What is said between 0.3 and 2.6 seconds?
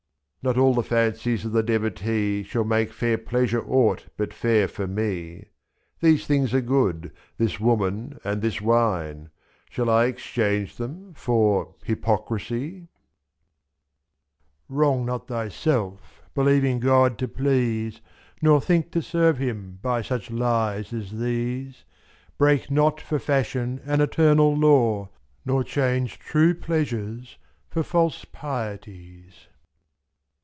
Not all the fancies of the devotee